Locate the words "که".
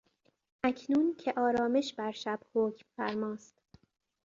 1.15-1.33